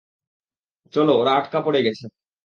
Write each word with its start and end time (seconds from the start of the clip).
চল, 0.93 1.07
ওরা 1.11 1.31
আটকা 1.33 1.59
পড়ে 1.65 1.79
গেছে। 1.85 2.05